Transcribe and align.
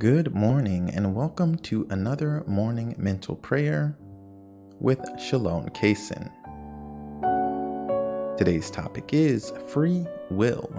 Good 0.00 0.34
morning, 0.34 0.90
and 0.94 1.14
welcome 1.14 1.58
to 1.58 1.86
another 1.90 2.42
morning 2.46 2.94
mental 2.96 3.36
prayer 3.36 3.98
with 4.78 4.98
Shalom 5.20 5.68
Kaysen. 5.68 6.30
Today's 8.38 8.70
topic 8.70 9.10
is 9.12 9.52
free 9.68 10.06
will. 10.30 10.72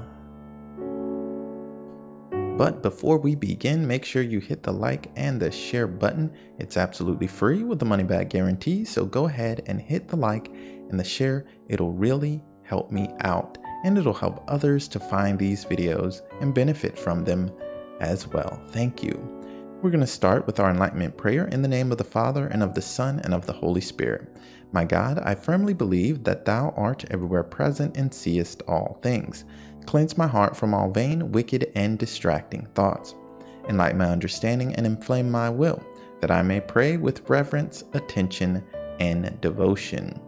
But 2.57 2.81
before 2.81 3.19
we 3.19 3.35
begin, 3.35 3.85
make 3.85 4.05
sure 4.05 4.23
you 4.23 4.39
hit 4.39 4.63
the 4.63 4.71
like 4.71 5.11
and 5.15 5.39
the 5.39 5.51
share 5.51 5.85
button. 5.85 6.33
It's 6.57 6.75
absolutely 6.75 7.27
free 7.27 7.61
with 7.61 7.77
the 7.77 7.85
money 7.85 8.03
back 8.03 8.29
guarantee, 8.29 8.85
so 8.85 9.05
go 9.05 9.25
ahead 9.27 9.61
and 9.67 9.79
hit 9.79 10.07
the 10.07 10.17
like 10.17 10.47
and 10.47 10.99
the 10.99 11.03
share. 11.03 11.45
It'll 11.67 11.93
really 11.93 12.43
help 12.63 12.89
me 12.89 13.13
out, 13.19 13.59
and 13.85 13.99
it'll 13.99 14.13
help 14.13 14.43
others 14.47 14.87
to 14.87 14.99
find 14.99 15.37
these 15.37 15.63
videos 15.63 16.21
and 16.41 16.55
benefit 16.55 16.97
from 16.97 17.23
them 17.23 17.51
as 18.01 18.27
well. 18.27 18.61
Thank 18.71 19.01
you. 19.01 19.13
We're 19.81 19.89
going 19.89 20.01
to 20.01 20.07
start 20.07 20.45
with 20.45 20.59
our 20.59 20.69
enlightenment 20.69 21.17
prayer 21.17 21.47
in 21.47 21.61
the 21.61 21.67
name 21.67 21.91
of 21.91 21.97
the 21.97 22.03
Father, 22.03 22.47
and 22.47 22.61
of 22.61 22.73
the 22.73 22.81
Son, 22.81 23.19
and 23.23 23.33
of 23.33 23.45
the 23.45 23.53
Holy 23.53 23.81
Spirit. 23.81 24.27
My 24.73 24.85
God, 24.85 25.19
I 25.23 25.35
firmly 25.35 25.73
believe 25.73 26.23
that 26.23 26.45
Thou 26.45 26.73
art 26.77 27.05
everywhere 27.09 27.43
present 27.43 27.97
and 27.97 28.13
seest 28.13 28.61
all 28.67 28.99
things. 29.01 29.45
Cleanse 29.85 30.17
my 30.17 30.27
heart 30.27 30.55
from 30.55 30.73
all 30.73 30.89
vain, 30.91 31.31
wicked, 31.31 31.71
and 31.75 31.97
distracting 31.97 32.67
thoughts. 32.75 33.15
Enlighten 33.67 33.97
my 33.97 34.05
understanding 34.05 34.75
and 34.75 34.85
inflame 34.85 35.31
my 35.31 35.49
will, 35.49 35.83
that 36.19 36.31
I 36.31 36.41
may 36.41 36.59
pray 36.59 36.97
with 36.97 37.27
reverence, 37.29 37.83
attention, 37.93 38.63
and 38.99 39.39
devotion. 39.41 40.19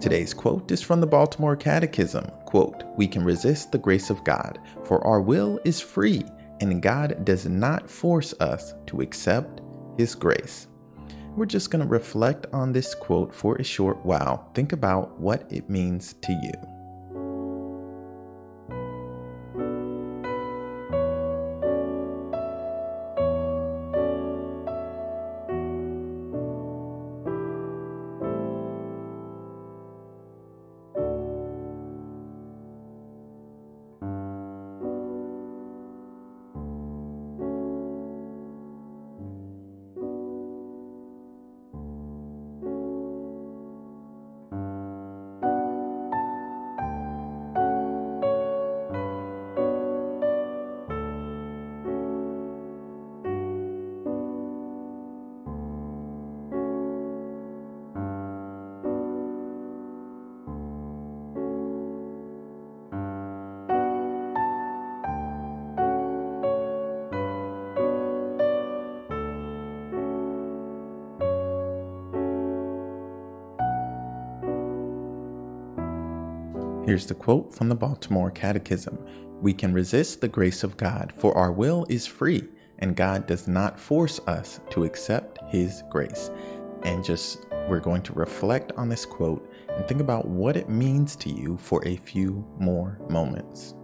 Today's 0.00 0.32
quote 0.32 0.70
is 0.70 0.80
from 0.80 1.02
the 1.02 1.06
Baltimore 1.06 1.54
Catechism. 1.54 2.24
Quote, 2.46 2.84
We 2.96 3.06
can 3.06 3.22
resist 3.22 3.70
the 3.70 3.76
grace 3.76 4.08
of 4.08 4.24
God, 4.24 4.58
for 4.84 5.06
our 5.06 5.20
will 5.20 5.60
is 5.66 5.78
free, 5.78 6.24
and 6.62 6.80
God 6.80 7.22
does 7.26 7.44
not 7.44 7.90
force 7.90 8.32
us 8.40 8.72
to 8.86 9.02
accept 9.02 9.60
His 9.98 10.14
grace. 10.14 10.68
We're 11.36 11.44
just 11.44 11.70
going 11.70 11.82
to 11.82 11.88
reflect 11.88 12.46
on 12.50 12.72
this 12.72 12.94
quote 12.94 13.34
for 13.34 13.56
a 13.56 13.62
short 13.62 14.02
while. 14.02 14.50
Think 14.54 14.72
about 14.72 15.20
what 15.20 15.44
it 15.52 15.68
means 15.68 16.14
to 16.22 16.32
you. 16.32 16.79
Here's 76.90 77.06
the 77.06 77.14
quote 77.14 77.54
from 77.54 77.68
the 77.68 77.76
Baltimore 77.76 78.32
Catechism 78.32 78.98
We 79.40 79.52
can 79.52 79.72
resist 79.72 80.20
the 80.20 80.26
grace 80.26 80.64
of 80.64 80.76
God, 80.76 81.12
for 81.16 81.38
our 81.38 81.52
will 81.52 81.86
is 81.88 82.04
free, 82.04 82.48
and 82.80 82.96
God 82.96 83.28
does 83.28 83.46
not 83.46 83.78
force 83.78 84.18
us 84.26 84.58
to 84.70 84.82
accept 84.82 85.38
His 85.52 85.84
grace. 85.88 86.32
And 86.82 87.04
just 87.04 87.46
we're 87.68 87.78
going 87.78 88.02
to 88.02 88.12
reflect 88.14 88.72
on 88.72 88.88
this 88.88 89.06
quote 89.06 89.48
and 89.68 89.86
think 89.86 90.00
about 90.00 90.26
what 90.26 90.56
it 90.56 90.68
means 90.68 91.14
to 91.14 91.30
you 91.30 91.58
for 91.58 91.80
a 91.86 91.94
few 91.94 92.44
more 92.58 92.98
moments. 93.08 93.76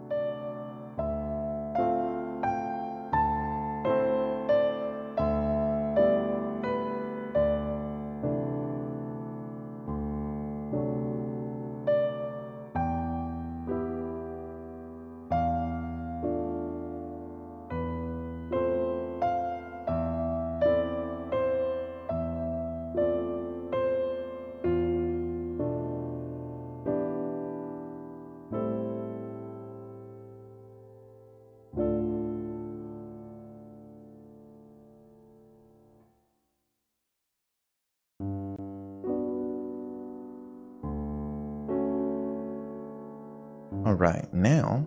All 43.86 43.94
right, 43.94 44.26
now 44.34 44.84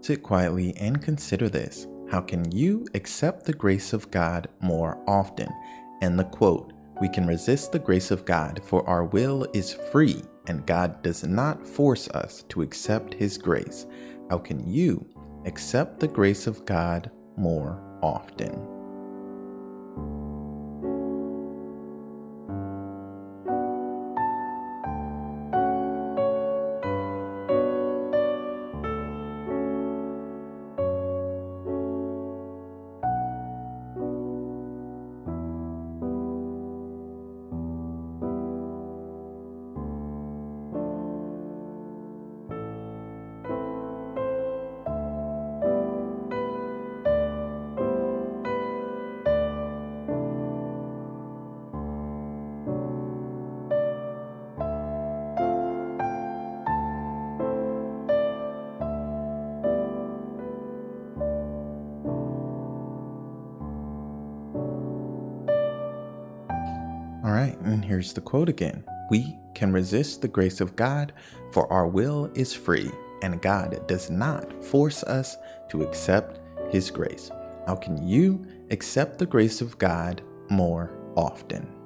sit 0.00 0.24
quietly 0.24 0.76
and 0.76 1.00
consider 1.00 1.48
this. 1.48 1.86
How 2.10 2.20
can 2.20 2.50
you 2.50 2.84
accept 2.94 3.44
the 3.44 3.52
grace 3.52 3.92
of 3.92 4.10
God 4.10 4.48
more 4.60 5.00
often? 5.06 5.48
And 6.02 6.18
the 6.18 6.24
quote, 6.24 6.72
we 7.00 7.08
can 7.08 7.28
resist 7.28 7.70
the 7.70 7.78
grace 7.78 8.10
of 8.10 8.24
God, 8.24 8.60
for 8.64 8.84
our 8.88 9.04
will 9.04 9.46
is 9.54 9.72
free, 9.92 10.24
and 10.48 10.66
God 10.66 11.00
does 11.00 11.22
not 11.22 11.64
force 11.64 12.08
us 12.08 12.42
to 12.48 12.62
accept 12.62 13.14
His 13.14 13.38
grace. 13.38 13.86
How 14.28 14.38
can 14.38 14.66
you 14.66 15.06
accept 15.46 16.00
the 16.00 16.08
grace 16.08 16.48
of 16.48 16.64
God 16.64 17.12
more 17.36 17.80
often? 18.02 18.77
All 67.24 67.32
right, 67.32 67.58
and 67.62 67.84
here's 67.84 68.12
the 68.12 68.20
quote 68.20 68.48
again 68.48 68.84
We 69.10 69.36
can 69.54 69.72
resist 69.72 70.22
the 70.22 70.28
grace 70.28 70.60
of 70.60 70.76
God, 70.76 71.12
for 71.52 71.70
our 71.72 71.86
will 71.86 72.30
is 72.34 72.54
free, 72.54 72.90
and 73.22 73.42
God 73.42 73.86
does 73.88 74.08
not 74.08 74.64
force 74.64 75.02
us 75.02 75.36
to 75.70 75.82
accept 75.82 76.40
His 76.70 76.90
grace. 76.90 77.30
How 77.66 77.74
can 77.74 78.06
you 78.06 78.46
accept 78.70 79.18
the 79.18 79.26
grace 79.26 79.60
of 79.60 79.78
God 79.78 80.22
more 80.48 80.96
often? 81.16 81.77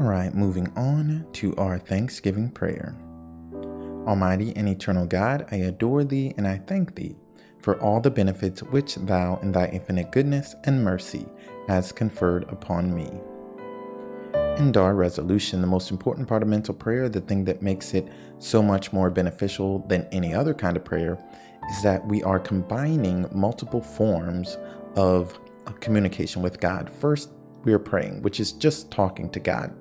All 0.00 0.06
right, 0.06 0.34
moving 0.34 0.72
on 0.76 1.26
to 1.34 1.54
our 1.56 1.78
Thanksgiving 1.78 2.48
prayer. 2.48 2.96
Almighty 4.06 4.56
and 4.56 4.66
eternal 4.66 5.04
God, 5.04 5.46
I 5.52 5.56
adore 5.56 6.04
thee 6.04 6.32
and 6.38 6.48
I 6.48 6.56
thank 6.56 6.94
thee 6.94 7.16
for 7.58 7.78
all 7.82 8.00
the 8.00 8.10
benefits 8.10 8.62
which 8.62 8.94
thou 8.94 9.38
in 9.42 9.52
thy 9.52 9.66
infinite 9.66 10.10
goodness 10.10 10.54
and 10.64 10.82
mercy 10.82 11.26
has 11.68 11.92
conferred 11.92 12.44
upon 12.44 12.94
me. 12.94 13.10
And 14.32 14.74
our 14.78 14.94
resolution, 14.94 15.60
the 15.60 15.66
most 15.66 15.90
important 15.90 16.26
part 16.26 16.42
of 16.42 16.48
mental 16.48 16.72
prayer, 16.72 17.10
the 17.10 17.20
thing 17.20 17.44
that 17.44 17.60
makes 17.60 17.92
it 17.92 18.08
so 18.38 18.62
much 18.62 18.94
more 18.94 19.10
beneficial 19.10 19.80
than 19.80 20.08
any 20.12 20.32
other 20.32 20.54
kind 20.54 20.78
of 20.78 20.84
prayer, 20.84 21.22
is 21.70 21.82
that 21.82 22.06
we 22.08 22.22
are 22.22 22.40
combining 22.40 23.28
multiple 23.32 23.82
forms 23.82 24.56
of 24.96 25.38
communication 25.80 26.40
with 26.40 26.58
God. 26.58 26.88
First, 26.88 27.28
we 27.64 27.72
are 27.72 27.78
praying, 27.78 28.22
which 28.22 28.40
is 28.40 28.52
just 28.52 28.90
talking 28.90 29.30
to 29.30 29.40
God. 29.40 29.72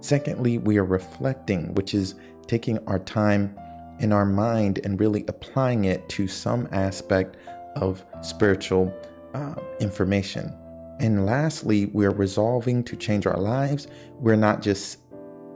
Secondly, 0.00 0.58
we 0.58 0.78
are 0.78 0.84
reflecting, 0.84 1.74
which 1.74 1.94
is 1.94 2.14
taking 2.46 2.78
our 2.86 2.98
time 2.98 3.56
in 3.98 4.12
our 4.12 4.26
mind 4.26 4.80
and 4.84 5.00
really 5.00 5.24
applying 5.28 5.84
it 5.84 6.08
to 6.10 6.28
some 6.28 6.68
aspect 6.72 7.36
of 7.76 8.04
spiritual 8.22 8.94
uh, 9.34 9.54
information. 9.80 10.54
And 10.98 11.26
lastly, 11.26 11.86
we're 11.86 12.10
resolving 12.10 12.82
to 12.84 12.96
change 12.96 13.26
our 13.26 13.38
lives. 13.38 13.86
We're 14.18 14.36
not 14.36 14.62
just 14.62 14.98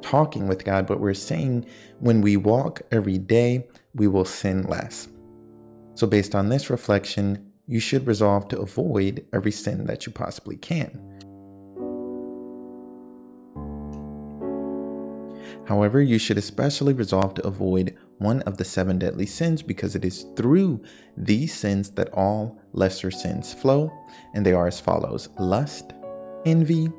talking 0.03 0.49
with 0.49 0.65
God, 0.65 0.87
but 0.87 1.01
we're 1.01 1.15
saying 1.15 1.67
when 1.99 2.21
we 2.21 2.37
walk 2.37 2.83
every 2.91 3.19
day, 3.19 3.67
we 3.95 4.07
will 4.07 4.25
sin 4.25 4.65
less. 4.65 5.09
So, 5.95 6.07
based 6.07 6.35
on 6.35 6.49
this 6.49 6.71
reflection, 6.71 7.53
you 7.67 7.81
should 7.81 8.07
resolve 8.07 8.49
to 8.49 8.61
avoid 8.61 9.25
every 9.33 9.53
sin 9.53 9.87
that 9.87 10.07
you 10.07 10.13
possibly 10.13 10.57
can. 10.57 11.10
However, 15.71 16.03
you 16.03 16.19
should 16.19 16.37
especially 16.37 16.95
resolve 16.95 17.35
to 17.35 17.47
avoid 17.47 17.97
one 18.19 18.43
of 18.43 18.57
the 18.57 18.65
seven 18.65 18.99
deadly 18.99 19.25
sins 19.25 19.63
because 19.63 19.95
it 19.95 20.05
is 20.05 20.27
through 20.35 20.83
these 21.17 21.55
sins 21.55 21.91
that 21.91 22.13
all 22.13 22.61
lesser 22.73 23.13
sins 23.13 23.55
flow, 23.55 23.89
and 24.35 24.45
they 24.45 24.53
are 24.53 24.67
as 24.67 24.81
follows 24.81 25.29
lust, 25.39 25.93
envy, 26.45 26.91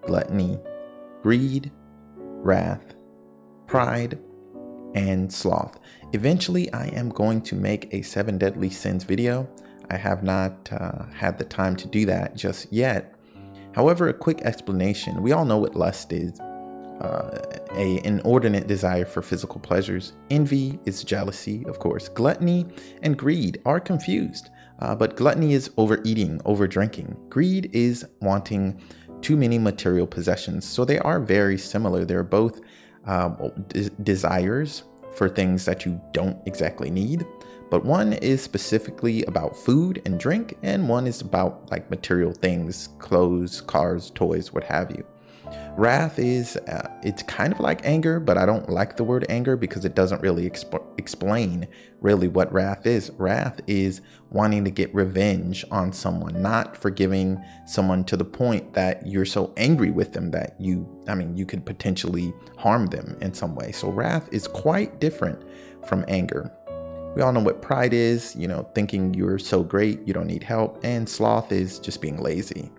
gluttony, 0.00 0.58
greed, 1.22 1.70
wrath, 2.16 2.94
pride, 3.66 4.18
and 4.94 5.30
sloth. 5.30 5.78
Eventually, 6.14 6.72
I 6.72 6.86
am 6.86 7.10
going 7.10 7.42
to 7.42 7.54
make 7.54 7.92
a 7.92 8.00
seven 8.00 8.38
deadly 8.38 8.70
sins 8.70 9.04
video. 9.04 9.46
I 9.90 9.98
have 9.98 10.22
not 10.22 10.72
uh, 10.72 11.04
had 11.12 11.36
the 11.36 11.44
time 11.44 11.76
to 11.76 11.86
do 11.86 12.06
that 12.06 12.34
just 12.34 12.72
yet. 12.72 13.14
However, 13.74 14.08
a 14.08 14.14
quick 14.14 14.40
explanation. 14.40 15.22
We 15.22 15.32
all 15.32 15.44
know 15.44 15.58
what 15.58 15.76
lust 15.76 16.14
is 16.14 16.40
uh, 17.00 17.38
a 17.72 18.00
inordinate 18.04 18.66
desire 18.66 19.04
for 19.04 19.22
physical 19.22 19.60
pleasures. 19.60 20.14
Envy 20.30 20.78
is 20.84 21.04
jealousy, 21.04 21.64
of 21.66 21.78
course. 21.78 22.08
Gluttony 22.08 22.66
and 23.02 23.16
greed 23.16 23.60
are 23.64 23.80
confused, 23.80 24.50
uh, 24.80 24.94
but 24.94 25.16
gluttony 25.16 25.52
is 25.52 25.70
overeating, 25.76 26.38
overdrinking. 26.40 27.28
Greed 27.28 27.70
is 27.72 28.06
wanting 28.20 28.80
too 29.20 29.36
many 29.36 29.58
material 29.58 30.06
possessions. 30.06 30.66
So 30.66 30.84
they 30.84 30.98
are 30.98 31.20
very 31.20 31.58
similar. 31.58 32.04
They're 32.04 32.22
both 32.22 32.60
um, 33.04 33.64
desires 34.02 34.84
for 35.14 35.28
things 35.28 35.64
that 35.64 35.86
you 35.86 36.00
don't 36.12 36.38
exactly 36.46 36.90
need. 36.90 37.26
But 37.70 37.84
one 37.84 38.12
is 38.12 38.42
specifically 38.42 39.24
about 39.24 39.56
food 39.56 40.00
and 40.04 40.20
drink, 40.20 40.56
and 40.62 40.88
one 40.88 41.06
is 41.06 41.20
about 41.20 41.68
like 41.70 41.90
material 41.90 42.32
things, 42.32 42.90
clothes, 42.98 43.60
cars, 43.60 44.10
toys, 44.14 44.52
what 44.52 44.62
have 44.64 44.90
you. 44.92 45.04
Wrath 45.76 46.18
is, 46.18 46.56
uh, 46.56 46.88
it's 47.02 47.22
kind 47.24 47.52
of 47.52 47.60
like 47.60 47.84
anger, 47.84 48.18
but 48.18 48.38
I 48.38 48.46
don't 48.46 48.70
like 48.70 48.96
the 48.96 49.04
word 49.04 49.26
anger 49.28 49.58
because 49.58 49.84
it 49.84 49.94
doesn't 49.94 50.22
really 50.22 50.48
exp- 50.48 50.82
explain 50.98 51.68
really 52.00 52.28
what 52.28 52.50
wrath 52.50 52.86
is. 52.86 53.10
Wrath 53.18 53.60
is 53.66 54.00
wanting 54.30 54.64
to 54.64 54.70
get 54.70 54.94
revenge 54.94 55.66
on 55.70 55.92
someone, 55.92 56.40
not 56.40 56.78
forgiving 56.78 57.44
someone 57.66 58.04
to 58.04 58.16
the 58.16 58.24
point 58.24 58.72
that 58.72 59.06
you're 59.06 59.26
so 59.26 59.52
angry 59.58 59.90
with 59.90 60.14
them 60.14 60.30
that 60.30 60.56
you, 60.58 60.88
I 61.08 61.14
mean, 61.14 61.36
you 61.36 61.44
could 61.44 61.66
potentially 61.66 62.32
harm 62.56 62.86
them 62.86 63.18
in 63.20 63.34
some 63.34 63.54
way. 63.54 63.70
So 63.72 63.90
wrath 63.90 64.30
is 64.32 64.48
quite 64.48 64.98
different 64.98 65.44
from 65.86 66.06
anger. 66.08 66.50
We 67.14 67.20
all 67.20 67.34
know 67.34 67.40
what 67.40 67.60
pride 67.60 67.92
is, 67.92 68.34
you 68.34 68.48
know, 68.48 68.66
thinking 68.74 69.12
you're 69.12 69.38
so 69.38 69.62
great, 69.62 70.06
you 70.08 70.14
don't 70.14 70.26
need 70.26 70.42
help, 70.42 70.80
and 70.82 71.06
sloth 71.06 71.52
is 71.52 71.78
just 71.78 72.00
being 72.00 72.16
lazy. 72.16 72.72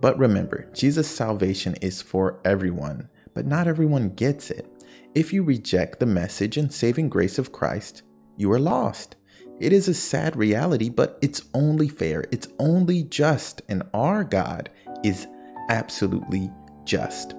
But 0.00 0.18
remember, 0.18 0.70
Jesus' 0.72 1.08
salvation 1.08 1.74
is 1.82 2.00
for 2.00 2.40
everyone, 2.44 3.08
but 3.34 3.46
not 3.46 3.68
everyone 3.68 4.10
gets 4.10 4.50
it. 4.50 4.66
If 5.14 5.32
you 5.32 5.42
reject 5.42 6.00
the 6.00 6.06
message 6.06 6.56
and 6.56 6.72
saving 6.72 7.08
grace 7.08 7.38
of 7.38 7.52
Christ, 7.52 8.02
you 8.36 8.50
are 8.52 8.60
lost. 8.60 9.16
It 9.58 9.72
is 9.72 9.88
a 9.88 9.94
sad 9.94 10.36
reality, 10.36 10.88
but 10.88 11.18
it's 11.20 11.42
only 11.52 11.88
fair, 11.88 12.24
it's 12.30 12.48
only 12.58 13.02
just, 13.02 13.60
and 13.68 13.82
our 13.92 14.24
God 14.24 14.70
is 15.04 15.26
absolutely 15.68 16.50
just. 16.84 17.34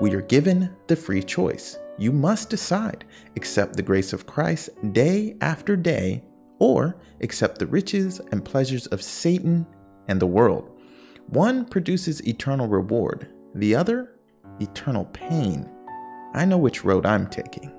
We 0.00 0.14
are 0.14 0.22
given 0.22 0.74
the 0.86 0.96
free 0.96 1.22
choice. 1.22 1.76
You 1.98 2.12
must 2.12 2.48
decide 2.48 3.04
accept 3.36 3.76
the 3.76 3.82
grace 3.82 4.12
of 4.12 4.26
Christ 4.26 4.70
day 4.92 5.36
after 5.40 5.76
day, 5.76 6.22
or 6.58 6.96
accept 7.20 7.58
the 7.58 7.66
riches 7.66 8.20
and 8.32 8.44
pleasures 8.44 8.86
of 8.86 9.02
Satan 9.02 9.66
and 10.08 10.20
the 10.20 10.26
world. 10.26 10.77
One 11.30 11.66
produces 11.66 12.26
eternal 12.26 12.68
reward, 12.68 13.28
the 13.54 13.74
other, 13.74 14.14
eternal 14.60 15.04
pain. 15.06 15.68
I 16.32 16.46
know 16.46 16.56
which 16.56 16.84
road 16.84 17.04
I'm 17.04 17.26
taking. 17.26 17.70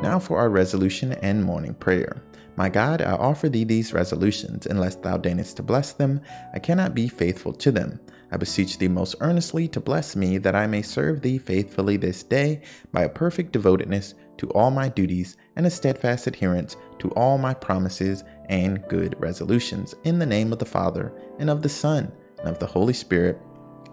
Now 0.00 0.20
for 0.20 0.38
our 0.38 0.48
resolution 0.48 1.14
and 1.14 1.44
morning 1.44 1.74
prayer. 1.74 2.22
My 2.54 2.68
God, 2.68 3.02
I 3.02 3.14
offer 3.14 3.48
thee 3.48 3.64
these 3.64 3.92
resolutions. 3.92 4.64
Unless 4.64 4.96
thou 4.96 5.16
deignest 5.16 5.56
to 5.56 5.64
bless 5.64 5.92
them, 5.92 6.20
I 6.54 6.60
cannot 6.60 6.94
be 6.94 7.08
faithful 7.08 7.52
to 7.52 7.72
them. 7.72 7.98
I 8.30 8.36
beseech 8.36 8.78
thee 8.78 8.86
most 8.86 9.16
earnestly 9.18 9.66
to 9.68 9.80
bless 9.80 10.14
me, 10.14 10.38
that 10.38 10.54
I 10.54 10.68
may 10.68 10.82
serve 10.82 11.22
thee 11.22 11.38
faithfully 11.38 11.96
this 11.96 12.22
day 12.22 12.62
by 12.92 13.02
a 13.02 13.08
perfect 13.08 13.52
devotedness 13.52 14.14
to 14.38 14.50
all 14.50 14.70
my 14.70 14.88
duties 14.88 15.36
and 15.56 15.66
a 15.66 15.70
steadfast 15.70 16.28
adherence 16.28 16.76
to 17.00 17.10
all 17.10 17.38
my 17.38 17.54
promises 17.54 18.22
and 18.48 18.86
good 18.88 19.16
resolutions. 19.18 19.96
In 20.04 20.20
the 20.20 20.26
name 20.26 20.52
of 20.52 20.60
the 20.60 20.64
Father, 20.64 21.12
and 21.40 21.50
of 21.50 21.62
the 21.62 21.68
Son, 21.68 22.12
and 22.38 22.48
of 22.48 22.58
the 22.58 22.66
Holy 22.66 22.92
Spirit. 22.92 23.40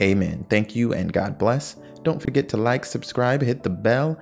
Amen. 0.02 0.46
Thank 0.50 0.76
you 0.76 0.94
and 0.94 1.14
God 1.14 1.38
bless. 1.38 1.76
Don't 2.04 2.22
forget 2.22 2.50
to 2.50 2.58
like, 2.58 2.86
subscribe, 2.86 3.42
hit 3.42 3.64
the 3.64 3.70
bell, 3.70 4.20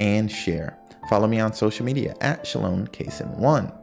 and 0.00 0.30
share. 0.30 0.78
Follow 1.08 1.26
me 1.26 1.40
on 1.40 1.52
social 1.52 1.84
media 1.84 2.14
at 2.20 2.46
Shalom 2.46 2.86
Kaysen1. 2.88 3.78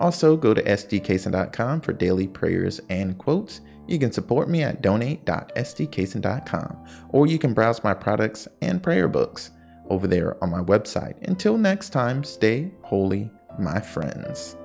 Also, 0.00 0.36
go 0.36 0.52
to 0.54 0.62
sdkaysen.com 0.62 1.80
for 1.80 1.92
daily 1.92 2.26
prayers 2.26 2.80
and 2.88 3.16
quotes. 3.18 3.60
You 3.86 3.98
can 3.98 4.12
support 4.12 4.48
me 4.48 4.62
at 4.62 4.82
donate.sdkaysen.com, 4.82 6.86
or 7.10 7.26
you 7.26 7.38
can 7.38 7.54
browse 7.54 7.84
my 7.84 7.94
products 7.94 8.48
and 8.62 8.82
prayer 8.82 9.08
books 9.08 9.50
over 9.90 10.06
there 10.06 10.42
on 10.42 10.50
my 10.50 10.60
website. 10.60 11.16
Until 11.28 11.58
next 11.58 11.90
time, 11.90 12.24
stay 12.24 12.72
holy, 12.82 13.30
my 13.58 13.80
friends. 13.80 14.56